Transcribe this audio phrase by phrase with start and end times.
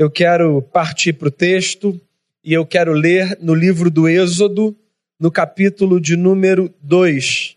[0.00, 2.00] eu quero partir para o texto
[2.42, 4.74] e eu quero ler no livro do Êxodo,
[5.18, 7.54] no capítulo de número 2.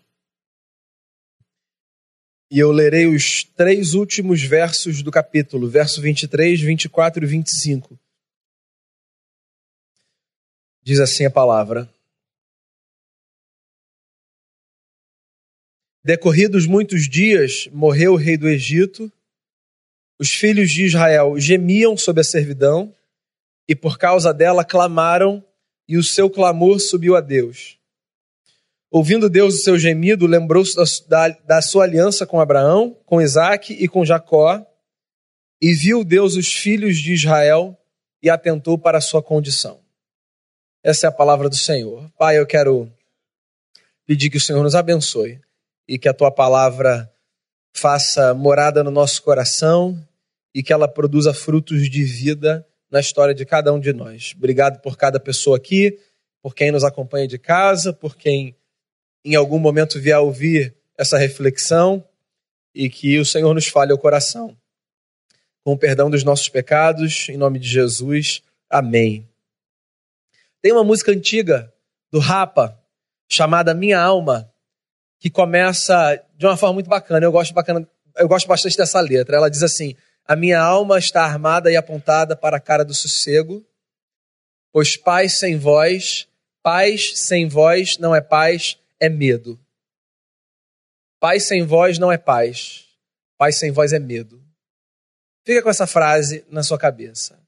[2.50, 7.98] E eu lerei os três últimos versos do capítulo, verso 23, 24 e 25.
[10.82, 11.90] Diz assim a palavra:
[16.04, 19.10] Decorridos muitos dias, morreu o rei do Egito.
[20.18, 22.94] Os filhos de Israel gemiam sob a servidão
[23.68, 25.44] e por causa dela clamaram,
[25.88, 27.78] e o seu clamor subiu a Deus.
[28.90, 30.74] Ouvindo Deus o seu gemido, lembrou-se
[31.08, 34.64] da, da, sua aliança com Abraão, com Isaac e com Jacó,
[35.60, 37.76] e viu Deus os filhos de Israel
[38.22, 39.80] e atentou para a sua condição.
[40.82, 42.10] Essa é a palavra do Senhor.
[42.18, 42.90] Pai, eu quero
[44.06, 45.40] pedir que o Senhor nos abençoe
[45.88, 47.10] e que a tua palavra
[47.74, 50.00] faça morada no nosso coração
[50.54, 54.32] e que ela produza frutos de vida na história de cada um de nós.
[54.36, 55.98] Obrigado por cada pessoa aqui,
[56.40, 58.56] por quem nos acompanha de casa, por quem
[59.24, 62.06] em algum momento vier ouvir essa reflexão
[62.72, 64.56] e que o Senhor nos fale ao coração.
[65.64, 68.42] Com o perdão dos nossos pecados, em nome de Jesus.
[68.70, 69.28] Amém.
[70.62, 71.72] Tem uma música antiga
[72.12, 72.78] do Rapa
[73.28, 74.50] chamada Minha Alma
[75.18, 77.24] que começa de uma forma muito bacana.
[77.24, 79.36] Eu gosto bacana, eu gosto bastante dessa letra.
[79.36, 83.64] Ela diz assim: "A minha alma está armada e apontada para a cara do sossego,
[84.70, 86.28] pois paz sem voz,
[86.62, 89.58] paz sem voz não é paz, é medo.
[91.18, 92.84] Paz sem voz não é paz,
[93.38, 94.42] paz sem voz é medo."
[95.46, 97.38] Fica com essa frase na sua cabeça.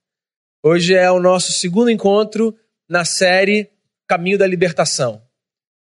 [0.62, 2.58] Hoje é o nosso segundo encontro
[2.89, 3.70] na série
[4.06, 5.22] Caminho da Libertação.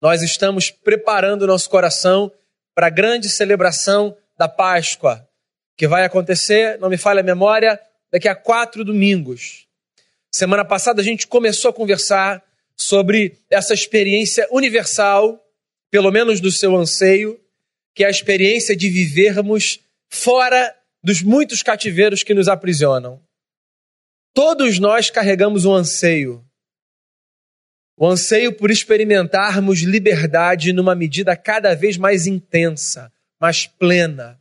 [0.00, 2.32] Nós estamos preparando o nosso coração
[2.74, 5.28] para a grande celebração da Páscoa,
[5.76, 9.66] que vai acontecer, não me falha a memória, daqui a quatro domingos.
[10.32, 12.42] Semana passada a gente começou a conversar
[12.76, 15.44] sobre essa experiência universal,
[15.90, 17.38] pelo menos do seu anseio,
[17.94, 23.20] que é a experiência de vivermos fora dos muitos cativeiros que nos aprisionam.
[24.32, 26.44] Todos nós carregamos um anseio
[28.00, 34.40] o anseio por experimentarmos liberdade numa medida cada vez mais intensa, mais plena.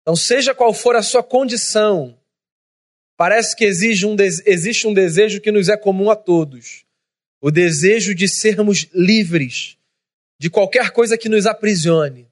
[0.00, 2.16] Então, seja qual for a sua condição,
[3.18, 6.86] parece que exige um, existe um desejo que nos é comum a todos:
[7.38, 9.76] o desejo de sermos livres
[10.38, 12.26] de qualquer coisa que nos aprisione.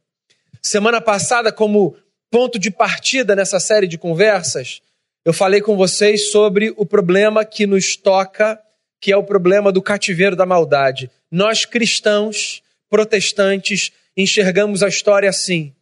[0.62, 1.94] Semana passada, como
[2.30, 4.80] ponto de partida nessa série de conversas,
[5.26, 8.58] eu falei com vocês sobre o problema que nos toca
[9.00, 11.10] que é o problema do cativeiro da maldade.
[11.30, 15.74] Nós cristãos, protestantes, enxergamos a história assim.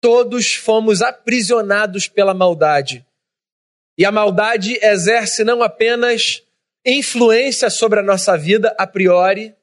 [0.00, 3.04] Todos fomos aprisionados pela maldade.
[3.96, 6.42] E a maldade exerce não apenas
[6.84, 9.54] influência sobre a nossa vida a priori,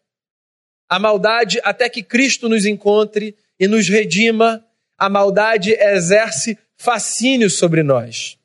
[0.87, 4.65] a maldade, até que Cristo nos encontre e nos redima,
[4.97, 8.37] a maldade exerce fascínio sobre nós.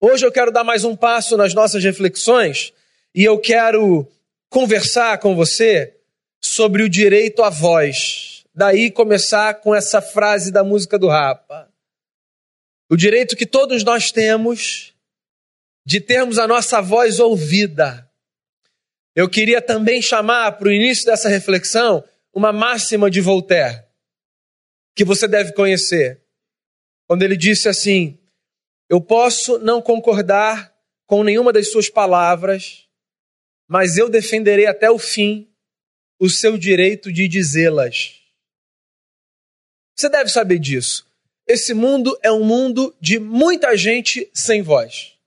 [0.00, 2.72] Hoje eu quero dar mais um passo nas nossas reflexões
[3.14, 4.10] e eu quero
[4.50, 5.96] conversar com você
[6.42, 8.44] sobre o direito à voz.
[8.54, 11.72] Daí começar com essa frase da música do Rapa.
[12.90, 14.94] O direito que todos nós temos
[15.86, 18.10] de termos a nossa voz ouvida.
[19.14, 22.02] Eu queria também chamar para o início dessa reflexão
[22.32, 23.84] uma máxima de Voltaire,
[24.94, 26.20] que você deve conhecer.
[27.06, 28.18] Quando ele disse assim:
[28.88, 30.74] Eu posso não concordar
[31.06, 32.83] com nenhuma das suas palavras,
[33.68, 35.50] mas eu defenderei até o fim
[36.18, 38.20] o seu direito de dizê-las.
[39.96, 41.06] Você deve saber disso.
[41.46, 45.18] Esse mundo é um mundo de muita gente sem voz.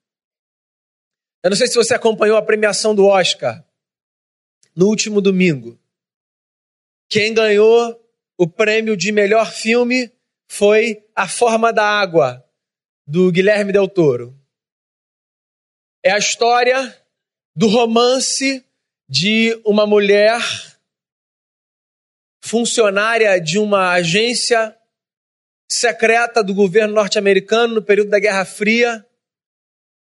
[1.43, 3.63] Eu não sei se você acompanhou a premiação do Oscar
[4.75, 5.79] no último domingo.
[7.09, 8.03] Quem ganhou
[8.37, 10.11] o prêmio de melhor filme
[10.47, 12.45] foi A Forma da Água,
[13.05, 14.37] do Guilherme Del Toro.
[16.03, 16.95] É a história
[17.57, 18.63] do romance
[19.09, 20.39] de uma mulher
[22.39, 24.77] funcionária de uma agência
[25.67, 29.03] secreta do governo norte-americano no período da Guerra Fria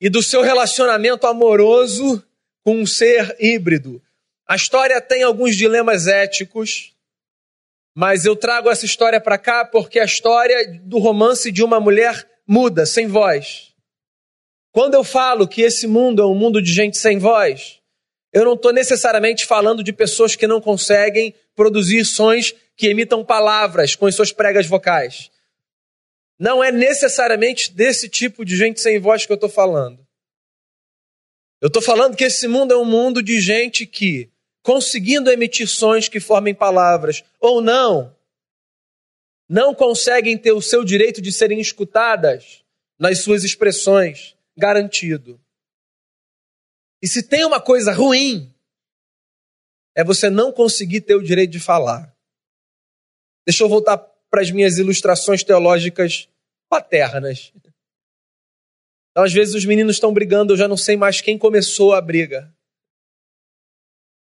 [0.01, 2.25] e do seu relacionamento amoroso
[2.63, 4.01] com um ser híbrido.
[4.47, 6.95] A história tem alguns dilemas éticos,
[7.95, 12.27] mas eu trago essa história para cá porque a história do romance de uma mulher
[12.47, 13.76] muda, sem voz.
[14.71, 17.79] Quando eu falo que esse mundo é um mundo de gente sem voz,
[18.31, 23.95] eu não estou necessariamente falando de pessoas que não conseguem produzir sons que emitam palavras
[23.95, 25.31] com as suas pregas vocais.
[26.37, 30.05] Não é necessariamente desse tipo de gente sem voz que eu estou falando.
[31.59, 34.29] Eu estou falando que esse mundo é um mundo de gente que,
[34.61, 38.15] conseguindo emitir sons que formem palavras ou não,
[39.49, 42.63] não conseguem ter o seu direito de serem escutadas
[42.99, 45.39] nas suas expressões garantido.
[47.01, 48.53] E se tem uma coisa ruim,
[49.95, 52.15] é você não conseguir ter o direito de falar.
[53.45, 56.27] Deixa eu voltar para as minhas ilustrações teológicas
[56.67, 57.53] paternas.
[59.11, 62.01] Então, às vezes, os meninos estão brigando, eu já não sei mais quem começou a
[62.01, 62.53] briga.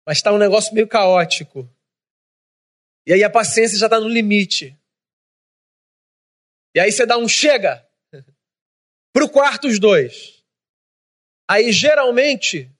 [0.06, 1.68] Mas está um negócio meio caótico.
[3.06, 4.78] E aí a paciência já está no limite.
[6.74, 7.86] E aí você dá um chega
[9.12, 10.42] para o quarto os dois.
[11.48, 12.70] Aí geralmente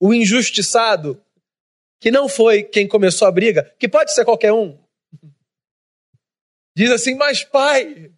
[0.00, 1.22] o injustiçado,
[2.00, 4.78] que não foi quem começou a briga, que pode ser qualquer um,
[6.76, 8.10] diz assim: Mas pai.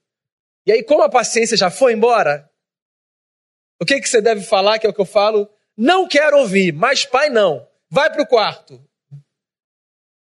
[0.65, 2.49] E aí, como a paciência já foi embora,
[3.81, 5.51] o que, que você deve falar, que é o que eu falo?
[5.77, 7.67] Não quero ouvir, mas pai não.
[7.91, 8.81] Vai para o quarto.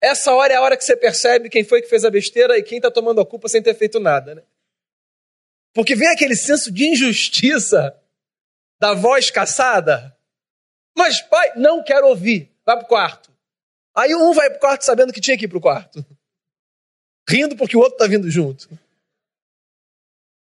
[0.01, 2.63] Essa hora é a hora que você percebe quem foi que fez a besteira e
[2.63, 4.35] quem está tomando a culpa sem ter feito nada.
[4.35, 4.43] Né?
[5.75, 7.99] Porque vem aquele senso de injustiça
[8.81, 10.17] da voz caçada.
[10.97, 12.53] Mas, pai, não quero ouvir.
[12.65, 13.33] Vai para o quarto.
[13.95, 16.05] Aí um vai para o quarto sabendo que tinha que ir para o quarto.
[17.29, 18.69] Rindo porque o outro está vindo junto.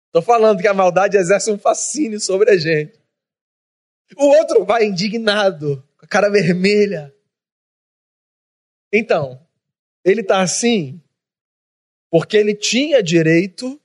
[0.07, 2.99] Estou falando que a maldade exerce um fascínio sobre a gente.
[4.17, 7.15] O outro vai indignado, com a cara vermelha.
[8.93, 9.45] Então,
[10.05, 11.03] ele está assim
[12.11, 13.81] porque ele tinha direito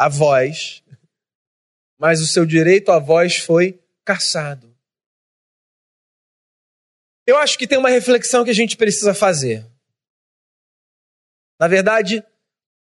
[0.00, 0.82] à voz,
[1.98, 4.74] mas o seu direito à voz foi caçado.
[7.26, 9.62] Eu acho que tem uma reflexão que a gente precisa fazer.
[11.60, 12.24] Na verdade,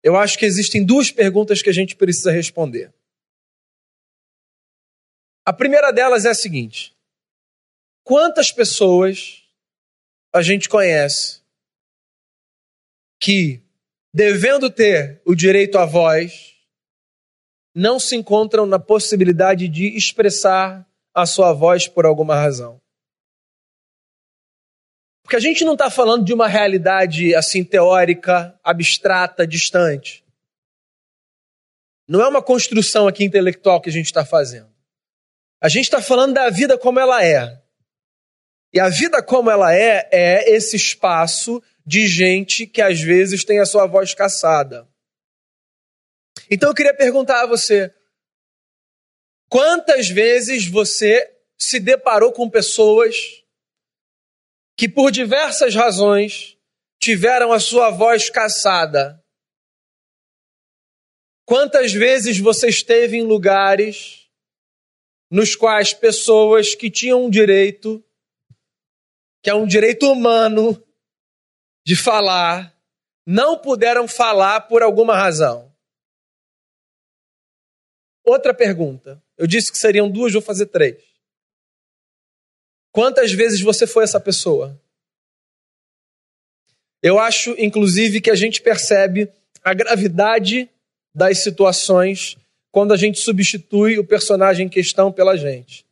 [0.02, 2.92] eu acho que existem duas perguntas que a gente precisa responder.
[5.42, 6.94] A primeira delas é a seguinte:
[8.04, 9.42] quantas pessoas
[10.34, 11.40] a gente conhece
[13.18, 13.62] que,
[14.12, 16.55] devendo ter o direito à voz,
[17.76, 22.80] não se encontram na possibilidade de expressar a sua voz por alguma razão?
[25.22, 30.24] Porque a gente não está falando de uma realidade assim teórica, abstrata, distante.
[32.08, 34.72] Não é uma construção aqui intelectual que a gente está fazendo.
[35.60, 37.60] A gente está falando da vida como ela é.
[38.72, 43.60] E a vida como ela é, é esse espaço de gente que às vezes tem
[43.60, 44.88] a sua voz caçada.
[46.50, 47.94] Então eu queria perguntar a você:
[49.48, 53.44] quantas vezes você se deparou com pessoas
[54.76, 56.56] que por diversas razões
[57.00, 59.22] tiveram a sua voz caçada.
[61.44, 64.28] Quantas vezes você esteve em lugares
[65.30, 68.04] nos quais pessoas que tinham um direito,
[69.42, 70.82] que é um direito humano
[71.86, 72.76] de falar,
[73.24, 75.72] não puderam falar por alguma razão?
[78.26, 79.22] Outra pergunta.
[79.38, 80.96] Eu disse que seriam duas, vou fazer três.
[82.90, 84.80] Quantas vezes você foi essa pessoa?
[87.00, 89.30] Eu acho, inclusive, que a gente percebe
[89.62, 90.68] a gravidade
[91.14, 92.36] das situações
[92.72, 95.86] quando a gente substitui o personagem em questão pela gente.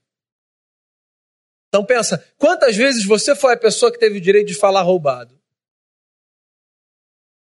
[1.69, 5.39] Então pensa, quantas vezes você foi a pessoa que teve o direito de falar roubado?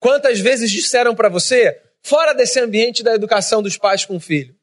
[0.00, 4.58] Quantas vezes disseram para você, fora desse ambiente da educação dos pais com o filho,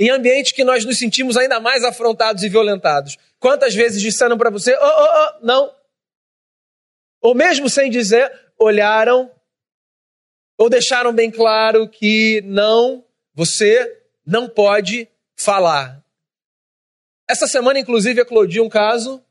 [0.00, 4.50] em ambiente que nós nos sentimos ainda mais afrontados e violentados, Quantas vezes disseram para
[4.50, 5.08] você, oh, oh,
[5.40, 5.74] oh, não.
[7.22, 9.30] Ou mesmo sem dizer, olharam,
[10.58, 13.02] ou deixaram bem claro que não,
[13.34, 16.04] você não pode falar.
[17.26, 19.24] Essa semana, inclusive, eclodiu um caso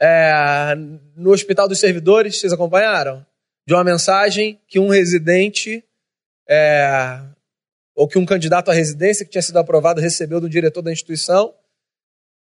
[0.00, 0.74] é,
[1.14, 3.26] no Hospital dos Servidores, vocês acompanharam?
[3.66, 5.84] De uma mensagem que um residente,
[6.48, 7.20] é,
[7.96, 11.54] ou que um candidato à residência que tinha sido aprovado recebeu do diretor da instituição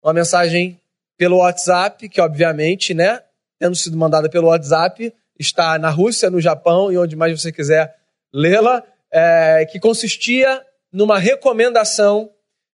[0.04, 0.82] uma mensagem
[1.18, 3.22] pelo WhatsApp, que obviamente, né,
[3.58, 7.96] tendo sido mandada pelo WhatsApp, está na Rússia, no Japão e onde mais você quiser
[8.34, 12.30] lê-la, é, que consistia numa recomendação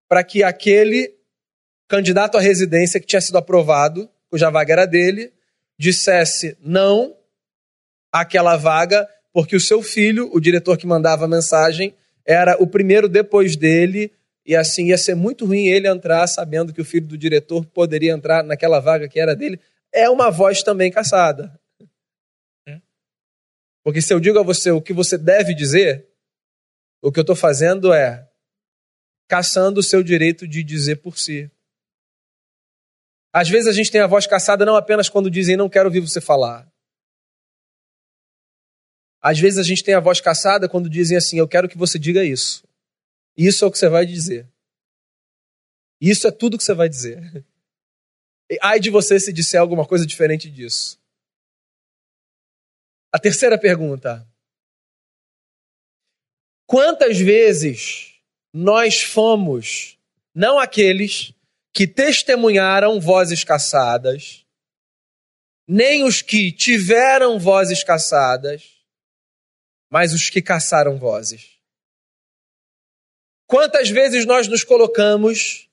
[0.08, 1.14] para que aquele
[1.87, 5.32] candidato à residência que tinha sido aprovado, cuja vaga era dele,
[5.78, 7.14] dissesse não
[8.11, 11.94] àquela vaga, porque o seu filho, o diretor que mandava a mensagem,
[12.28, 14.12] era o primeiro depois dele
[14.44, 18.12] e assim ia ser muito ruim ele entrar sabendo que o filho do diretor poderia
[18.12, 19.58] entrar naquela vaga que era dele.
[19.90, 21.58] É uma voz também caçada.
[22.68, 22.82] É.
[23.82, 26.06] Porque se eu digo a você o que você deve dizer,
[27.00, 28.28] o que eu estou fazendo é
[29.26, 31.50] caçando o seu direito de dizer por si.
[33.32, 36.00] Às vezes a gente tem a voz caçada não apenas quando dizem não quero ouvir
[36.00, 36.70] você falar.
[39.20, 41.98] Às vezes a gente tem a voz caçada quando dizem assim, eu quero que você
[41.98, 42.64] diga isso.
[43.37, 44.48] Isso é o que você vai dizer.
[46.00, 47.44] Isso é tudo que você vai dizer.
[48.50, 50.98] E ai de você se disser alguma coisa diferente disso.
[53.12, 54.26] A terceira pergunta.
[56.66, 58.14] Quantas vezes
[58.52, 59.98] nós fomos,
[60.34, 61.34] não aqueles
[61.72, 64.44] que testemunharam vozes caçadas,
[65.66, 68.77] nem os que tiveram vozes caçadas,
[69.90, 71.59] mas os que caçaram vozes.
[73.47, 75.68] Quantas vezes nós nos colocamos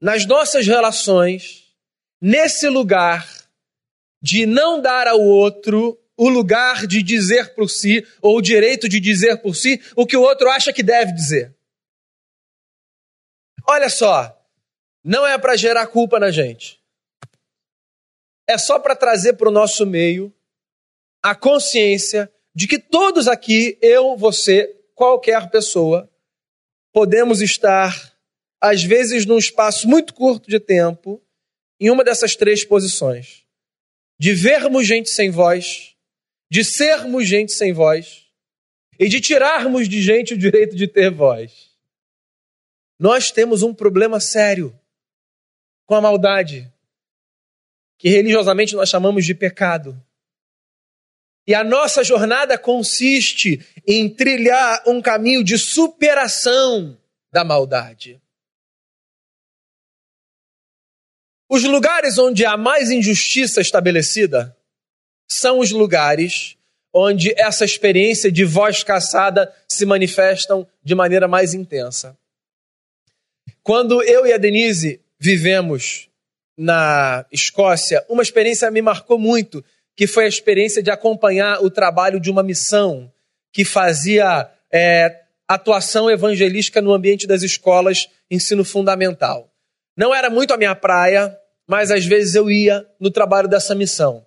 [0.00, 1.74] nas nossas relações
[2.20, 3.28] nesse lugar
[4.22, 9.00] de não dar ao outro o lugar de dizer por si ou o direito de
[9.00, 11.56] dizer por si o que o outro acha que deve dizer.
[13.66, 14.38] Olha só,
[15.02, 16.78] não é para gerar culpa na gente.
[18.46, 20.34] É só para trazer para o nosso meio
[21.22, 26.10] a consciência de que todos aqui, eu, você, qualquer pessoa,
[26.92, 28.14] podemos estar,
[28.60, 31.22] às vezes, num espaço muito curto de tempo,
[31.80, 33.46] em uma dessas três posições:
[34.18, 35.96] de vermos gente sem voz,
[36.50, 38.26] de sermos gente sem voz
[38.98, 41.70] e de tirarmos de gente o direito de ter voz.
[42.98, 44.78] Nós temos um problema sério
[45.86, 46.70] com a maldade,
[47.98, 49.98] que religiosamente nós chamamos de pecado.
[51.50, 56.96] E a nossa jornada consiste em trilhar um caminho de superação
[57.32, 58.22] da maldade.
[61.48, 64.56] Os lugares onde há mais injustiça estabelecida
[65.28, 66.56] são os lugares
[66.94, 72.16] onde essa experiência de voz caçada se manifestam de maneira mais intensa.
[73.60, 76.08] Quando eu e a Denise vivemos
[76.56, 79.64] na Escócia, uma experiência me marcou muito
[80.00, 83.12] que foi a experiência de acompanhar o trabalho de uma missão
[83.52, 85.14] que fazia é,
[85.46, 89.52] atuação evangelística no ambiente das escolas, ensino fundamental.
[89.94, 91.36] Não era muito a minha praia,
[91.68, 94.24] mas às vezes eu ia no trabalho dessa missão.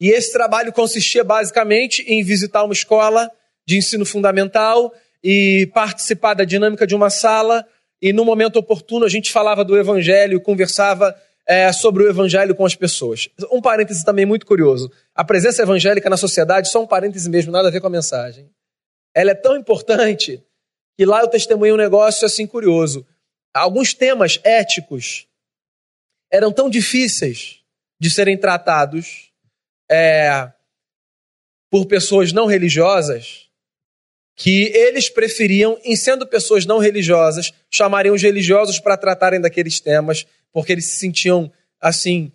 [0.00, 3.28] E esse trabalho consistia basicamente em visitar uma escola
[3.66, 7.66] de ensino fundamental e participar da dinâmica de uma sala.
[8.00, 12.64] E no momento oportuno a gente falava do evangelho, conversava é, sobre o evangelho com
[12.64, 13.28] as pessoas.
[13.50, 14.90] Um parêntese também muito curioso.
[15.14, 18.50] A presença evangélica na sociedade, só um parêntese mesmo, nada a ver com a mensagem.
[19.14, 20.42] Ela é tão importante
[20.96, 23.06] que lá eu testemunhei um negócio assim curioso.
[23.54, 25.26] Alguns temas éticos
[26.30, 27.60] eram tão difíceis
[28.00, 29.30] de serem tratados
[29.90, 30.50] é,
[31.70, 33.50] por pessoas não religiosas
[34.42, 40.26] que eles preferiam, em sendo pessoas não religiosas, chamariam os religiosos para tratarem daqueles temas
[40.52, 41.48] porque eles se sentiam
[41.80, 42.32] assim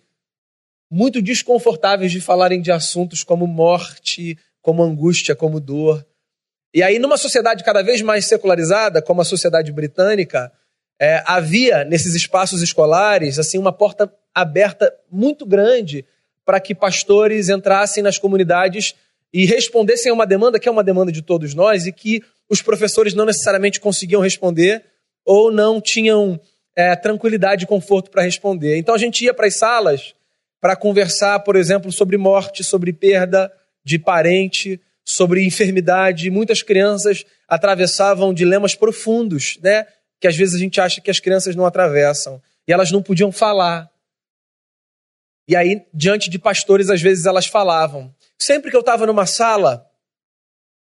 [0.90, 6.02] muito desconfortáveis de falarem de assuntos como morte, como angústia, como dor.
[6.72, 10.50] E aí, numa sociedade cada vez mais secularizada, como a sociedade britânica,
[10.98, 16.06] é, havia nesses espaços escolares assim uma porta aberta muito grande
[16.42, 18.94] para que pastores entrassem nas comunidades
[19.32, 22.62] e respondessem a uma demanda que é uma demanda de todos nós e que os
[22.62, 24.84] professores não necessariamente conseguiam responder
[25.24, 26.40] ou não tinham
[26.74, 28.78] é, tranquilidade e conforto para responder.
[28.78, 30.14] Então a gente ia para as salas
[30.60, 33.52] para conversar, por exemplo, sobre morte, sobre perda
[33.84, 36.30] de parente, sobre enfermidade.
[36.30, 39.86] Muitas crianças atravessavam dilemas profundos, né?
[40.20, 42.40] Que às vezes a gente acha que as crianças não atravessam.
[42.66, 43.88] E elas não podiam falar.
[45.48, 48.14] E aí, diante de pastores, às vezes elas falavam.
[48.38, 49.90] Sempre que eu estava numa sala,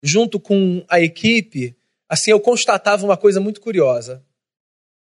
[0.03, 1.77] junto com a equipe,
[2.09, 4.23] assim, eu constatava uma coisa muito curiosa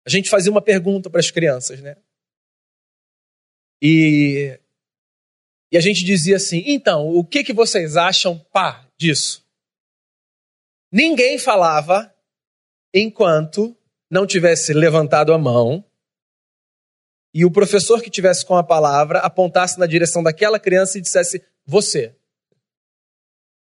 [0.06, 1.96] a gente fazia uma pergunta para as crianças, né?
[3.82, 4.58] E,
[5.72, 9.44] e a gente dizia assim: então, o que, que vocês acham, pá, disso?
[10.92, 12.14] Ninguém falava
[12.94, 13.76] enquanto
[14.08, 15.84] não tivesse levantado a mão
[17.36, 21.44] e o professor que tivesse com a palavra apontasse na direção daquela criança e dissesse:
[21.66, 22.16] você.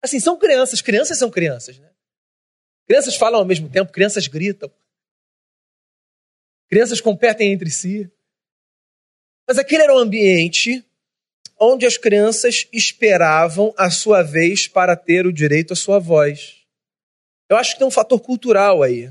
[0.03, 1.91] Assim, são crianças, crianças são crianças, né?
[2.87, 4.71] Crianças falam ao mesmo tempo, crianças gritam.
[6.69, 8.13] Crianças competem entre si.
[9.49, 10.85] Mas aquele era um ambiente
[11.59, 16.67] onde as crianças esperavam a sua vez para ter o direito à sua voz.
[17.49, 19.11] Eu acho que tem um fator cultural aí.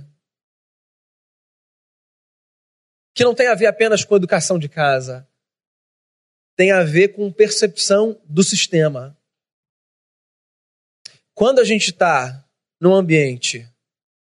[3.13, 5.27] Que não tem a ver apenas com a educação de casa.
[6.55, 9.17] Tem a ver com percepção do sistema.
[11.33, 12.47] Quando a gente está
[12.79, 13.67] num ambiente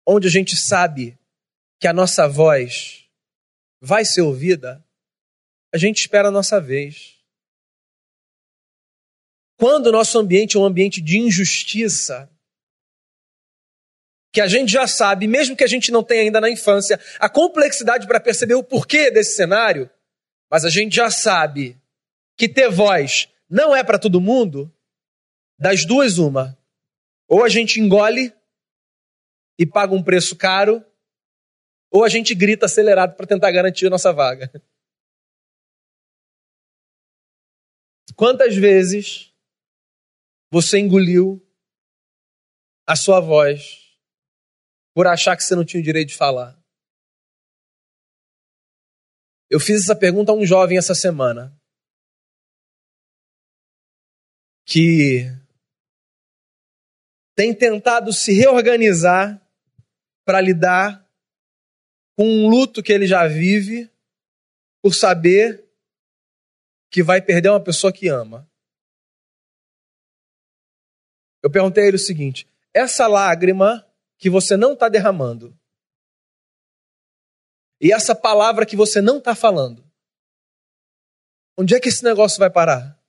[0.07, 1.17] onde a gente sabe
[1.79, 3.05] que a nossa voz
[3.81, 4.83] vai ser ouvida,
[5.73, 7.17] a gente espera a nossa vez.
[9.57, 12.29] Quando o nosso ambiente é um ambiente de injustiça,
[14.31, 17.27] que a gente já sabe, mesmo que a gente não tenha ainda na infância a
[17.27, 19.89] complexidade para perceber o porquê desse cenário,
[20.49, 21.79] mas a gente já sabe
[22.37, 24.71] que ter voz não é para todo mundo,
[25.57, 26.57] das duas, uma.
[27.27, 28.33] Ou a gente engole
[29.57, 30.85] e paga um preço caro,
[31.91, 34.49] ou a gente grita acelerado para tentar garantir a nossa vaga.
[38.15, 39.33] Quantas vezes
[40.51, 41.45] você engoliu
[42.87, 43.88] a sua voz
[44.93, 46.59] por achar que você não tinha o direito de falar?
[49.49, 51.57] Eu fiz essa pergunta a um jovem essa semana.
[54.65, 55.25] Que
[57.35, 59.41] tem tentado se reorganizar
[60.25, 61.09] para lidar
[62.15, 63.89] com um luto que ele já vive
[64.83, 65.65] por saber
[66.91, 68.47] que vai perder uma pessoa que ama.
[71.41, 73.88] Eu perguntei a ele o seguinte: essa lágrima
[74.19, 75.57] que você não está derramando,
[77.81, 79.89] e essa palavra que você não está falando,
[81.57, 82.99] onde é que esse negócio vai parar?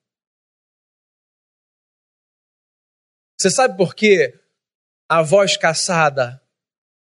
[3.36, 4.38] Você sabe por que
[5.08, 6.40] a voz caçada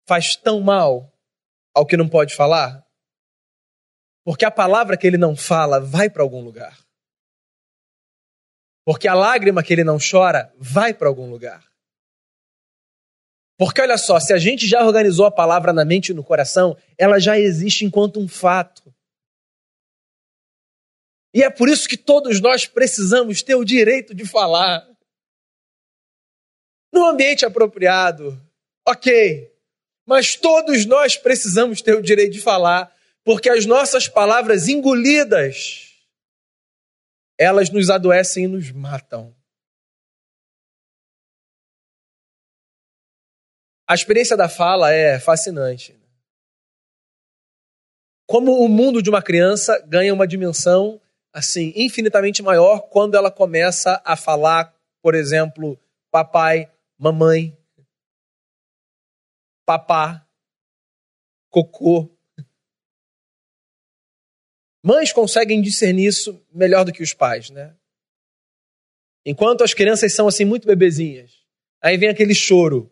[0.06, 1.12] faz tão mal
[1.74, 2.86] ao que não pode falar?
[4.24, 6.78] Porque a palavra que ele não fala vai para algum lugar.
[8.84, 11.67] Porque a lágrima que ele não chora vai para algum lugar.
[13.58, 16.76] Porque olha só, se a gente já organizou a palavra na mente e no coração,
[16.96, 18.94] ela já existe enquanto um fato.
[21.34, 24.88] E é por isso que todos nós precisamos ter o direito de falar.
[26.92, 28.40] No ambiente apropriado,
[28.86, 29.52] ok.
[30.06, 35.92] Mas todos nós precisamos ter o direito de falar, porque as nossas palavras engolidas,
[37.36, 39.36] elas nos adoecem e nos matam.
[43.88, 45.98] A experiência da fala é fascinante.
[48.26, 51.00] Como o mundo de uma criança ganha uma dimensão
[51.32, 57.56] assim infinitamente maior quando ela começa a falar, por exemplo, papai, mamãe,
[59.64, 60.28] papá,
[61.48, 62.14] cocô.
[64.84, 67.74] Mães conseguem discernir isso melhor do que os pais, né?
[69.24, 71.42] Enquanto as crianças são assim muito bebezinhas,
[71.80, 72.90] aí vem aquele choro.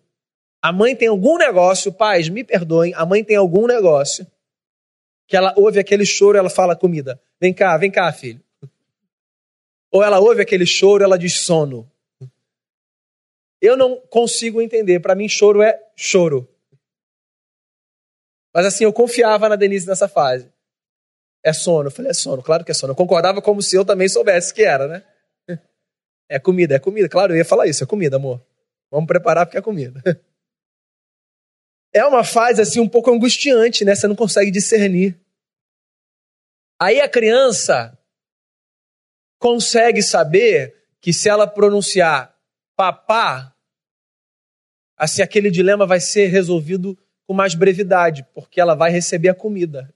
[0.66, 4.26] A mãe tem algum negócio, pais, me perdoem, a mãe tem algum negócio
[5.29, 7.22] que ela ouve aquele choro, ela fala comida.
[7.40, 8.42] Vem cá, vem cá, filho.
[9.92, 11.88] Ou ela ouve aquele choro, ela diz sono.
[13.61, 14.98] Eu não consigo entender.
[14.98, 16.48] Para mim, choro é choro.
[18.52, 20.52] Mas assim, eu confiava na Denise nessa fase.
[21.44, 21.87] É sono.
[21.87, 22.90] Eu falei, é sono, claro que é sono.
[22.90, 25.05] Eu concordava como se eu também soubesse que era, né?
[26.29, 27.09] É comida, é comida.
[27.09, 28.44] Claro, eu ia falar isso, é comida, amor.
[28.90, 30.02] Vamos preparar porque é comida.
[31.96, 33.94] é uma fase assim um pouco angustiante, né?
[33.94, 35.18] Você não consegue discernir.
[36.78, 37.98] Aí a criança
[39.38, 42.37] consegue saber que se ela pronunciar
[42.76, 43.54] papá,
[44.96, 49.92] assim aquele dilema vai ser resolvido com mais brevidade, porque ela vai receber a comida.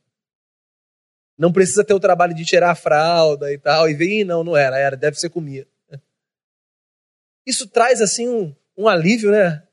[1.37, 4.57] Não precisa ter o trabalho de tirar a fralda e tal, e ver, não, não
[4.57, 5.69] era, era, deve ser comida.
[7.47, 9.67] Isso traz assim um, um alívio, né?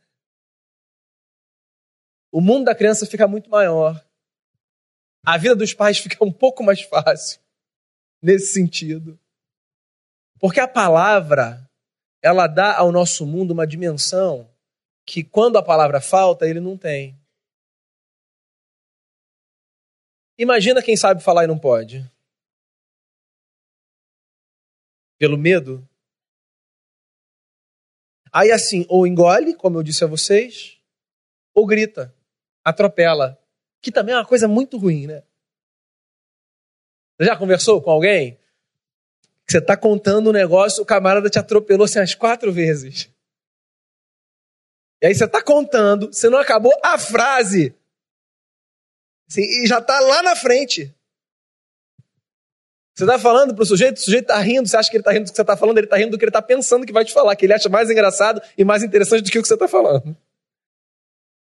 [2.31, 4.03] O mundo da criança fica muito maior.
[5.25, 7.41] A vida dos pais fica um pouco mais fácil
[8.21, 9.19] nesse sentido.
[10.39, 11.67] Porque a palavra,
[12.21, 14.49] ela dá ao nosso mundo uma dimensão
[15.05, 17.17] que quando a palavra falta, ele não tem.
[20.37, 22.05] Imagina quem sabe falar e não pode.
[25.17, 25.87] Pelo medo.
[28.31, 30.79] Aí assim, ou engole, como eu disse a vocês,
[31.55, 32.15] ou grita
[32.67, 33.39] atropela.
[33.81, 35.23] Que também é uma coisa muito ruim, né?
[37.17, 38.37] Você já conversou com alguém?
[39.47, 43.09] Você está contando um negócio, o camarada te atropelou assim, umas quatro vezes.
[45.01, 47.73] E aí você está contando, você não acabou a frase.
[49.29, 50.93] Assim, e já está lá na frente.
[52.93, 55.11] Você está falando para o sujeito, o sujeito está rindo, você acha que ele está
[55.11, 56.91] rindo do que você está falando, ele está rindo do que ele está pensando que
[56.91, 59.47] vai te falar, que ele acha mais engraçado e mais interessante do que o que
[59.47, 60.17] você está falando.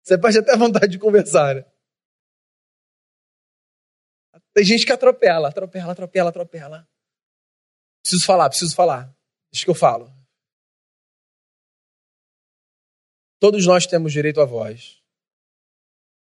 [0.04, 1.54] Você pode até vontade de conversar.
[1.54, 1.64] Né?
[4.52, 6.88] Tem gente que atropela, atropela, atropela, atropela.
[8.02, 9.16] Preciso falar, preciso falar.
[9.50, 10.12] Deixa que eu falo.
[13.40, 15.02] Todos nós temos direito à voz.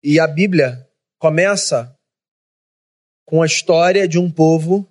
[0.03, 1.99] E a Bíblia começa
[3.25, 4.89] com a história de um povo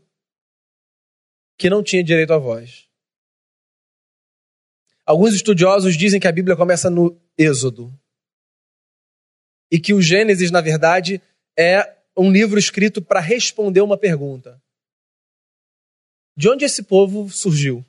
[1.58, 2.90] que não tinha direito à voz.
[5.06, 8.01] Alguns estudiosos dizem que a Bíblia começa no Êxodo.
[9.72, 11.22] E que o Gênesis, na verdade,
[11.58, 14.62] é um livro escrito para responder uma pergunta:
[16.36, 17.86] De onde esse povo surgiu?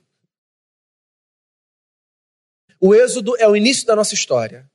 [2.79, 4.69] O Êxodo é o início da nossa história.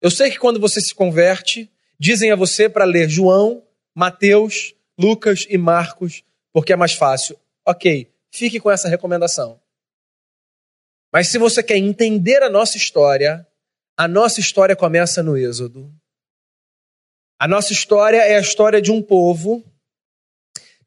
[0.00, 5.46] Eu sei que quando você se converte, dizem a você para ler João, Mateus, Lucas
[5.48, 6.22] e Marcos,
[6.52, 7.38] porque é mais fácil.
[7.66, 9.60] Ok, fique com essa recomendação.
[11.12, 13.46] Mas se você quer entender a nossa história,
[13.98, 15.92] a nossa história começa no Êxodo.
[17.36, 19.64] A nossa história é a história de um povo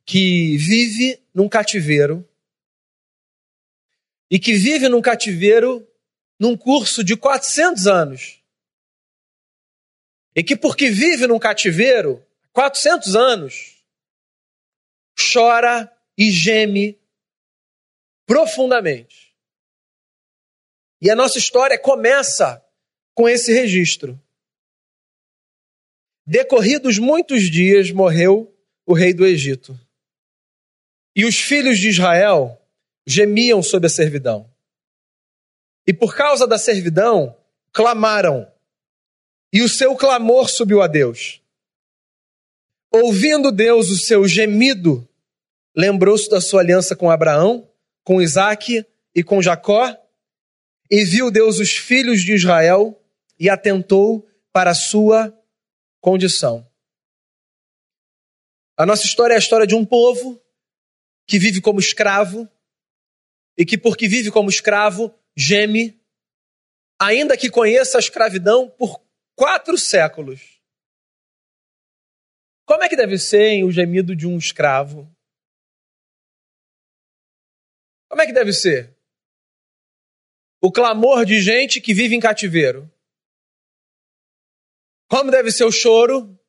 [0.06, 2.26] que vive num cativeiro
[4.30, 5.86] e que vive num cativeiro
[6.40, 8.42] num curso de 400 anos.
[10.34, 13.84] E que porque vive num cativeiro 400 anos,
[15.34, 16.98] chora e geme
[18.26, 19.36] profundamente.
[21.02, 22.66] E a nossa história começa
[23.14, 24.20] com esse registro.
[26.26, 29.78] Decorridos muitos dias, morreu o rei do Egito.
[31.16, 32.62] E os filhos de Israel
[33.06, 34.50] gemiam sob a servidão.
[35.86, 37.36] E por causa da servidão,
[37.74, 38.50] clamaram.
[39.52, 41.42] E o seu clamor subiu a Deus.
[42.90, 45.08] Ouvindo Deus o seu gemido,
[45.76, 47.68] lembrou-se da sua aliança com Abraão,
[48.04, 49.98] com Isaque e com Jacó,
[50.90, 53.01] e viu Deus os filhos de Israel
[53.42, 55.36] e atentou para a sua
[56.00, 56.72] condição.
[58.78, 60.40] A nossa história é a história de um povo
[61.28, 62.48] que vive como escravo
[63.58, 66.00] e que, porque vive como escravo, geme,
[67.00, 69.04] ainda que conheça a escravidão por
[69.36, 70.62] quatro séculos.
[72.64, 75.12] Como é que deve ser hein, o gemido de um escravo?
[78.08, 78.96] Como é que deve ser?
[80.62, 82.88] O clamor de gente que vive em cativeiro.
[85.12, 86.40] Como deve ser o choro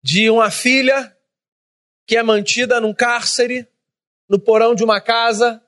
[0.00, 1.18] de uma filha
[2.06, 3.68] que é mantida num cárcere,
[4.28, 5.60] no porão de uma casa,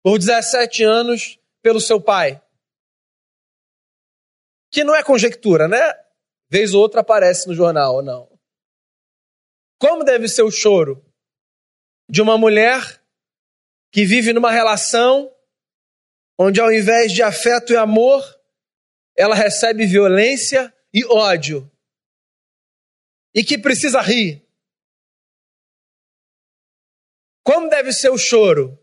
[0.00, 2.40] por 17 anos, pelo seu pai?
[4.70, 5.92] Que não é conjectura, né?
[6.48, 8.30] Vez ou outra aparece no jornal, ou não.
[9.76, 11.04] Como deve ser o choro
[12.08, 13.02] de uma mulher
[13.90, 15.34] que vive numa relação
[16.38, 18.39] onde, ao invés de afeto e amor,
[19.20, 21.70] ela recebe violência e ódio.
[23.34, 24.42] E que precisa rir.
[27.44, 28.82] Como deve ser o choro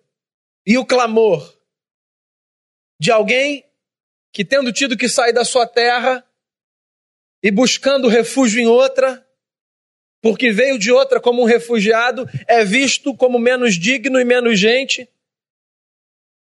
[0.64, 1.58] e o clamor
[3.00, 3.68] de alguém
[4.32, 6.24] que, tendo tido que sair da sua terra
[7.42, 9.28] e buscando refúgio em outra,
[10.22, 15.10] porque veio de outra como um refugiado, é visto como menos digno e menos gente,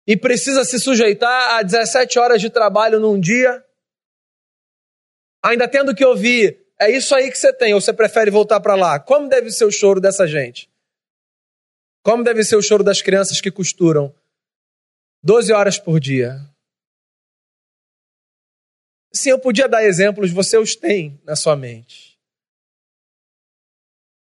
[0.05, 3.63] e precisa se sujeitar a 17 horas de trabalho num dia,
[5.43, 8.75] ainda tendo que ouvir, é isso aí que você tem, ou você prefere voltar para
[8.75, 8.99] lá?
[8.99, 10.69] Como deve ser o choro dessa gente?
[12.03, 14.13] Como deve ser o choro das crianças que costuram
[15.23, 16.39] 12 horas por dia?
[19.13, 22.17] Sim, eu podia dar exemplos, você os tem na sua mente.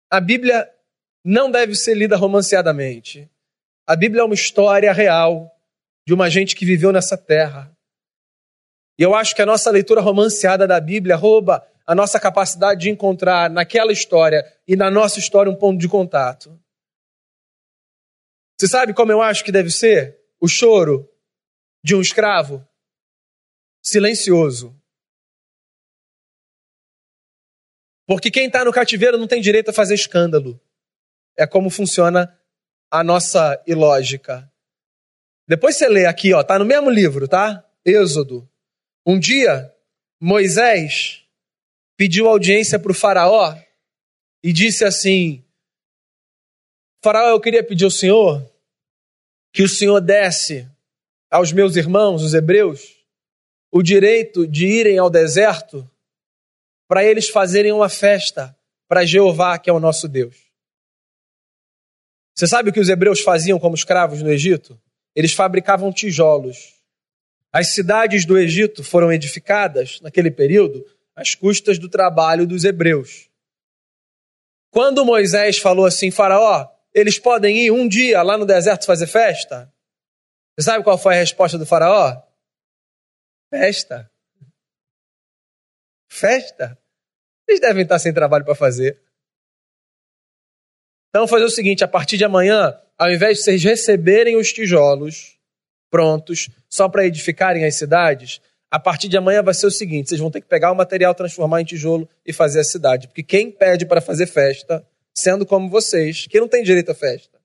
[0.09, 0.73] A Bíblia
[1.23, 3.29] não deve ser lida romanceadamente.
[3.85, 5.55] A Bíblia é uma história real
[6.07, 7.75] de uma gente que viveu nessa terra.
[8.99, 12.89] E eu acho que a nossa leitura romanceada da Bíblia rouba a nossa capacidade de
[12.89, 16.61] encontrar naquela história e na nossa história um ponto de contato.
[18.59, 21.09] Você sabe como eu acho que deve ser o choro
[21.81, 22.67] de um escravo?
[23.81, 24.77] Silencioso.
[28.05, 30.59] Porque quem está no cativeiro não tem direito a fazer escândalo.
[31.37, 32.37] É como funciona
[32.91, 34.51] a nossa ilógica.
[35.47, 37.65] Depois você lê aqui, ó, tá no mesmo livro, tá?
[37.85, 38.48] Êxodo.
[39.09, 39.75] Um dia,
[40.21, 41.25] Moisés
[41.97, 43.57] pediu audiência para o Faraó
[44.43, 45.43] e disse assim:
[47.03, 48.47] Faraó, eu queria pedir ao Senhor
[49.51, 50.69] que o Senhor desse
[51.27, 53.03] aos meus irmãos, os hebreus,
[53.71, 55.89] o direito de irem ao deserto
[56.87, 58.55] para eles fazerem uma festa
[58.87, 60.37] para Jeová, que é o nosso Deus.
[62.35, 64.79] Você sabe o que os hebreus faziam como escravos no Egito?
[65.15, 66.78] Eles fabricavam tijolos
[67.51, 70.85] as cidades do Egito foram edificadas, naquele período,
[71.15, 73.29] às custas do trabalho dos hebreus.
[74.71, 79.73] Quando Moisés falou assim, Faraó, eles podem ir um dia lá no deserto fazer festa?
[80.55, 82.21] Você sabe qual foi a resposta do Faraó?
[83.49, 84.11] Festa.
[86.07, 86.77] Festa?
[87.47, 89.01] Eles devem estar sem trabalho para fazer.
[91.09, 95.38] Então, fazer o seguinte: a partir de amanhã, ao invés de vocês receberem os tijolos
[95.89, 100.21] prontos só para edificarem as cidades, a partir de amanhã vai ser o seguinte: vocês
[100.21, 103.07] vão ter que pegar o material, transformar em tijolo e fazer a cidade.
[103.07, 107.39] Porque quem pede para fazer festa, sendo como vocês, que não tem direito à festa,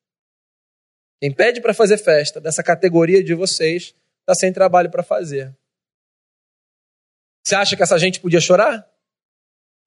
[1.20, 5.54] quem pede para fazer festa dessa categoria de vocês, está sem trabalho para fazer.
[7.42, 8.86] Você acha que essa gente podia chorar?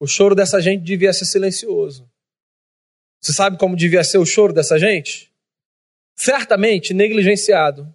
[0.00, 2.08] O choro dessa gente devia ser silencioso.
[3.20, 5.32] Você sabe como devia ser o choro dessa gente?
[6.16, 7.92] Certamente negligenciado.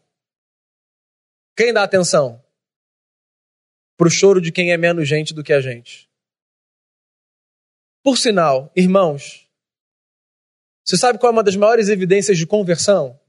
[1.56, 2.44] Quem dá atenção?
[3.96, 6.10] Para o choro de quem é menos gente do que a gente.
[8.04, 9.50] Por sinal, irmãos,
[10.84, 13.20] você sabe qual é uma das maiores evidências de conversão?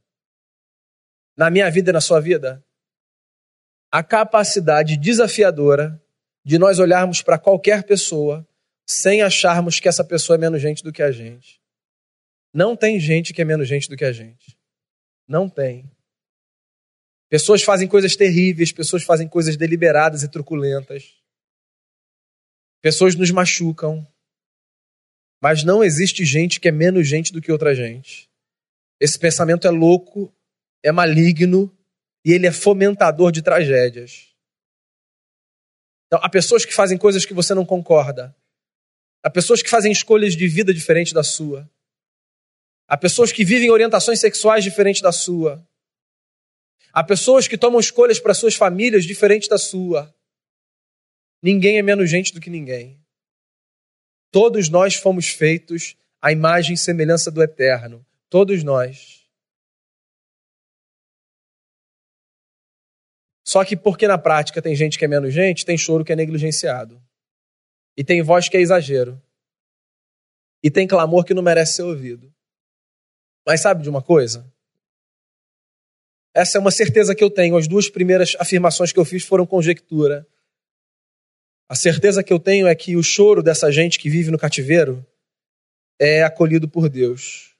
[1.36, 2.64] Na minha vida e na sua vida?
[3.92, 6.02] A capacidade desafiadora
[6.44, 8.46] de nós olharmos para qualquer pessoa
[8.86, 11.60] sem acharmos que essa pessoa é menos gente do que a gente.
[12.52, 14.58] Não tem gente que é menos gente do que a gente.
[15.26, 15.90] Não tem.
[17.34, 21.20] Pessoas fazem coisas terríveis, pessoas fazem coisas deliberadas e truculentas.
[22.80, 24.06] Pessoas nos machucam.
[25.42, 28.30] Mas não existe gente que é menos gente do que outra gente.
[29.00, 30.32] Esse pensamento é louco,
[30.80, 31.76] é maligno
[32.24, 34.32] e ele é fomentador de tragédias.
[36.06, 38.32] Então, há pessoas que fazem coisas que você não concorda.
[39.24, 41.68] Há pessoas que fazem escolhas de vida diferentes da sua.
[42.86, 45.66] Há pessoas que vivem orientações sexuais diferentes da sua.
[46.96, 50.14] Há pessoas que tomam escolhas para suas famílias diferentes da sua.
[51.42, 53.04] Ninguém é menos gente do que ninguém.
[54.30, 58.06] Todos nós fomos feitos à imagem e semelhança do eterno.
[58.30, 59.28] Todos nós.
[63.44, 66.16] Só que porque na prática tem gente que é menos gente, tem choro que é
[66.16, 67.02] negligenciado.
[67.96, 69.20] E tem voz que é exagero.
[70.62, 72.32] E tem clamor que não merece ser ouvido.
[73.44, 74.53] Mas sabe de uma coisa?
[76.34, 77.56] Essa é uma certeza que eu tenho.
[77.56, 80.26] As duas primeiras afirmações que eu fiz foram conjectura.
[81.68, 85.06] A certeza que eu tenho é que o choro dessa gente que vive no cativeiro
[85.98, 87.54] é acolhido por Deus.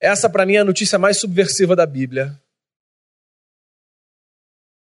[0.00, 2.40] Essa, para mim, é a notícia mais subversiva da Bíblia.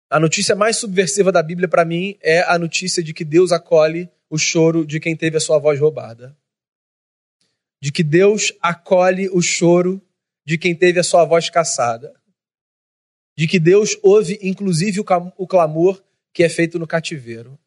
[0.08, 4.08] A notícia mais subversiva da Bíblia, para mim, é a notícia de que Deus acolhe
[4.30, 6.36] o choro de quem teve a sua voz roubada.
[7.80, 10.00] De que Deus acolhe o choro
[10.44, 12.14] de quem teve a sua voz caçada.
[13.36, 16.02] De que Deus ouve, inclusive, o clamor
[16.32, 17.58] que é feito no cativeiro.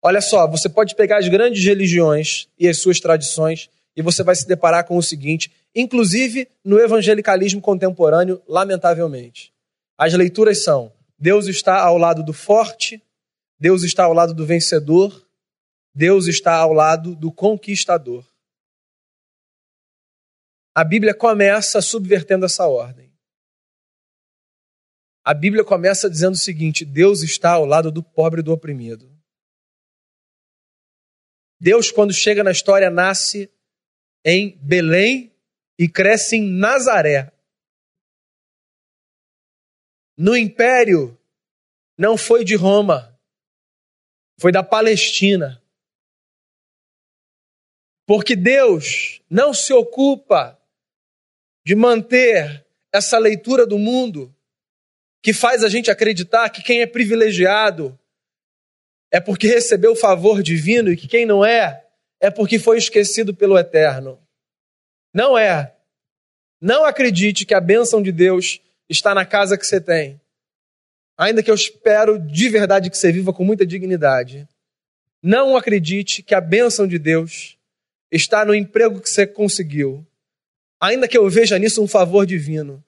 [0.00, 4.34] Olha só, você pode pegar as grandes religiões e as suas tradições e você vai
[4.34, 9.52] se deparar com o seguinte, inclusive no evangelicalismo contemporâneo, lamentavelmente.
[9.96, 13.02] As leituras são: Deus está ao lado do forte,
[13.60, 15.24] Deus está ao lado do vencedor,
[15.94, 18.24] Deus está ao lado do conquistador
[20.74, 23.12] a Bíblia começa subvertendo essa ordem.
[25.24, 29.10] A Bíblia começa dizendo o seguinte: Deus está ao lado do pobre e do oprimido.
[31.60, 33.52] Deus, quando chega na história, nasce
[34.24, 35.32] em Belém
[35.78, 37.32] e cresce em Nazaré.
[40.16, 41.18] No império,
[41.96, 43.18] não foi de Roma,
[44.40, 45.62] foi da Palestina.
[48.06, 50.61] Porque Deus não se ocupa
[51.64, 54.34] de manter essa leitura do mundo
[55.22, 57.98] que faz a gente acreditar que quem é privilegiado
[59.10, 61.86] é porque recebeu o favor divino e que quem não é
[62.20, 64.20] é porque foi esquecido pelo eterno.
[65.12, 65.74] Não é.
[66.60, 70.20] Não acredite que a bênção de Deus está na casa que você tem.
[71.18, 74.48] Ainda que eu espero de verdade que você viva com muita dignidade.
[75.22, 77.58] Não acredite que a bênção de Deus
[78.10, 80.06] está no emprego que você conseguiu
[80.82, 82.82] ainda que eu veja nisso um favor divino.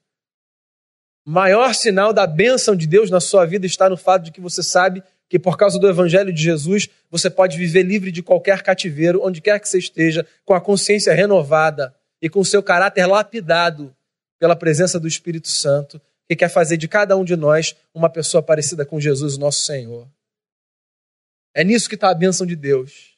[1.24, 4.64] Maior sinal da bênção de Deus na sua vida está no fato de que você
[4.64, 9.24] sabe que por causa do Evangelho de Jesus você pode viver livre de qualquer cativeiro,
[9.24, 13.94] onde quer que você esteja, com a consciência renovada e com o seu caráter lapidado
[14.40, 18.42] pela presença do Espírito Santo, que quer fazer de cada um de nós uma pessoa
[18.42, 20.08] parecida com Jesus, nosso Senhor.
[21.54, 23.14] É nisso que está a bênção de Deus.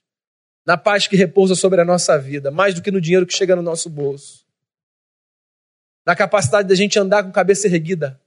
[0.66, 3.56] Na paz que repousa sobre a nossa vida, mais do que no dinheiro que chega
[3.56, 4.45] no nosso bolso
[6.06, 8.20] na capacidade da gente andar com cabeça erguida.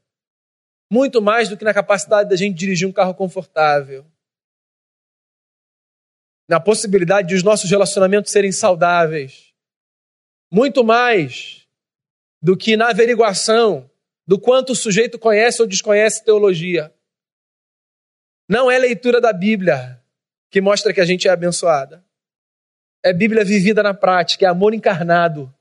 [0.91, 4.05] Muito mais do que na capacidade da gente dirigir um carro confortável.
[6.49, 9.53] Na possibilidade de os nossos relacionamentos serem saudáveis.
[10.51, 11.67] Muito mais
[12.41, 13.89] do que na averiguação
[14.27, 16.93] do quanto o sujeito conhece ou desconhece teologia.
[18.47, 20.03] Não é leitura da Bíblia
[20.49, 22.03] que mostra que a gente é abençoada.
[23.03, 25.53] é Bíblia vivida na prática, é amor encarnado.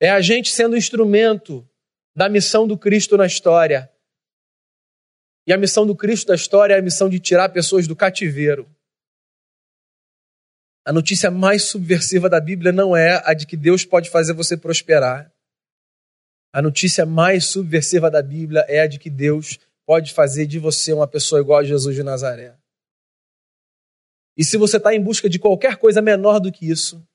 [0.00, 1.68] É a gente sendo instrumento
[2.16, 3.92] da missão do Cristo na história.
[5.46, 8.68] E a missão do Cristo da história é a missão de tirar pessoas do cativeiro.
[10.84, 14.56] A notícia mais subversiva da Bíblia não é a de que Deus pode fazer você
[14.56, 15.30] prosperar.
[16.52, 20.92] A notícia mais subversiva da Bíblia é a de que Deus pode fazer de você
[20.92, 22.56] uma pessoa igual a Jesus de Nazaré.
[24.36, 27.06] E se você está em busca de qualquer coisa menor do que isso,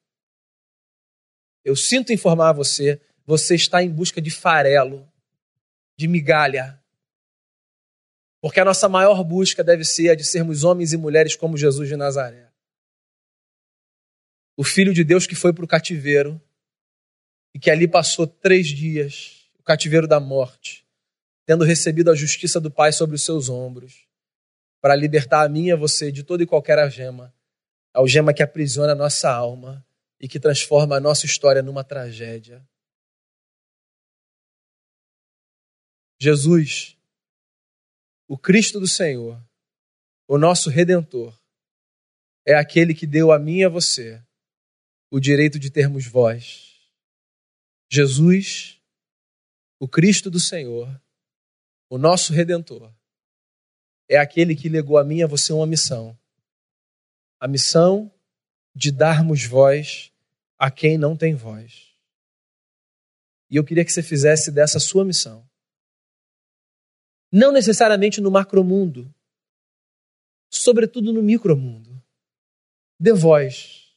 [1.66, 5.12] eu sinto informar você, você está em busca de farelo,
[5.98, 6.80] de migalha.
[8.40, 11.90] Porque a nossa maior busca deve ser a de sermos homens e mulheres como Jesus
[11.90, 12.52] de Nazaré.
[14.56, 16.40] O Filho de Deus que foi para o cativeiro
[17.52, 20.86] e que ali passou três dias, o cativeiro da morte,
[21.48, 24.08] tendo recebido a justiça do Pai sobre os seus ombros,
[24.80, 27.34] para libertar a mim e a você de toda e qualquer algema,
[27.92, 29.84] algema que aprisiona a nossa alma
[30.26, 32.68] e que transforma a nossa história numa tragédia.
[36.20, 36.98] Jesus,
[38.28, 39.40] o Cristo do Senhor,
[40.28, 41.40] o nosso redentor,
[42.44, 44.20] é aquele que deu a mim e a você
[45.12, 46.76] o direito de termos voz
[47.88, 48.82] Jesus,
[49.80, 51.00] o Cristo do Senhor,
[51.88, 52.92] o nosso redentor,
[54.10, 56.18] é aquele que legou a mim e a você uma missão.
[57.40, 58.12] A missão
[58.74, 60.12] de darmos voz
[60.58, 61.94] a quem não tem voz.
[63.50, 65.48] E eu queria que você fizesse dessa sua missão.
[67.32, 69.14] Não necessariamente no macromundo,
[70.50, 72.02] sobretudo no micromundo.
[73.00, 73.96] Dê voz.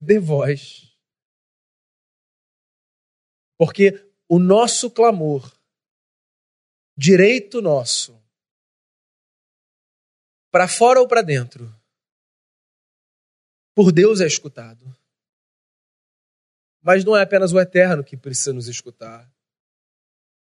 [0.00, 0.92] Dê voz
[3.62, 5.56] porque o nosso clamor,
[6.96, 8.20] direito nosso,
[10.50, 11.72] para fora ou para dentro,
[13.72, 14.84] por Deus é escutado.
[16.82, 19.30] Mas não é apenas o eterno que precisa nos escutar.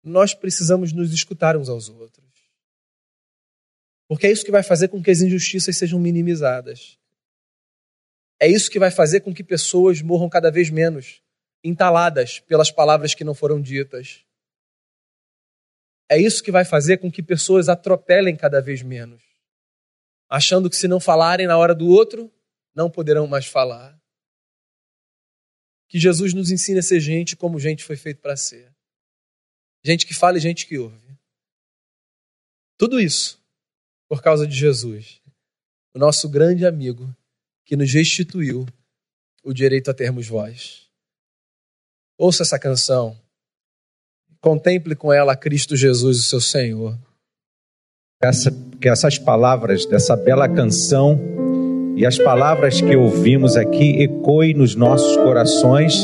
[0.03, 2.25] Nós precisamos nos escutar uns aos outros.
[4.07, 6.97] Porque é isso que vai fazer com que as injustiças sejam minimizadas.
[8.39, 11.21] É isso que vai fazer com que pessoas morram cada vez menos
[11.63, 14.25] entaladas pelas palavras que não foram ditas.
[16.09, 19.21] É isso que vai fazer com que pessoas atropelem cada vez menos,
[20.27, 22.31] achando que se não falarem na hora do outro,
[22.75, 24.00] não poderão mais falar.
[25.91, 28.71] Que Jesus nos ensine a ser gente como gente foi feito para ser.
[29.83, 31.19] Gente que fala e gente que ouve.
[32.77, 33.37] Tudo isso
[34.07, 35.21] por causa de Jesus,
[35.93, 37.13] o nosso grande amigo
[37.65, 38.65] que nos restituiu
[39.43, 40.87] o direito a termos voz.
[42.17, 43.19] Ouça essa canção.
[44.39, 46.97] Contemple com ela Cristo Jesus, o seu Senhor.
[48.23, 48.49] Essa,
[48.79, 51.30] que essas palavras dessa bela canção
[52.01, 56.03] e as palavras que ouvimos aqui ecoem nos nossos corações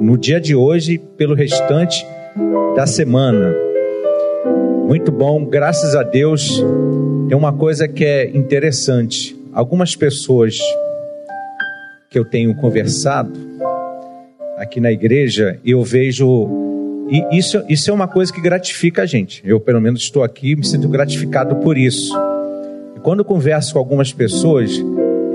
[0.00, 2.06] no dia de hoje e pelo restante
[2.76, 3.52] da semana.
[4.86, 6.64] Muito bom, graças a Deus.
[7.28, 9.36] Tem uma coisa que é interessante.
[9.52, 10.60] Algumas pessoas
[12.08, 13.32] que eu tenho conversado,
[14.56, 16.48] aqui na igreja, eu vejo.
[17.10, 19.42] E isso, isso é uma coisa que gratifica a gente.
[19.44, 22.16] Eu, pelo menos, estou aqui me sinto gratificado por isso.
[22.96, 24.70] E quando converso com algumas pessoas,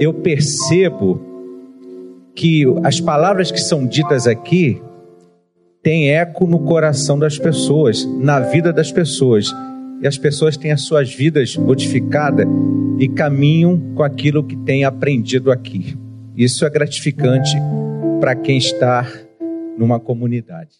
[0.01, 1.21] eu percebo
[2.35, 4.81] que as palavras que são ditas aqui
[5.83, 9.53] têm eco no coração das pessoas, na vida das pessoas.
[10.01, 12.47] E as pessoas têm as suas vidas modificadas
[12.97, 15.95] e caminham com aquilo que têm aprendido aqui.
[16.35, 17.55] Isso é gratificante
[18.19, 19.07] para quem está
[19.77, 20.71] numa comunidade.